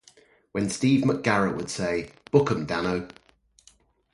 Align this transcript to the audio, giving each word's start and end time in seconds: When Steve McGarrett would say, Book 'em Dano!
When 0.51 0.67
Steve 0.71 1.03
McGarrett 1.03 1.55
would 1.57 1.69
say, 1.69 2.09
Book 2.31 2.49
'em 2.49 2.65
Dano! 2.65 3.07